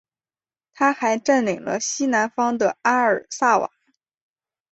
[0.73, 3.69] 他还占领了西南方的阿尔萨瓦。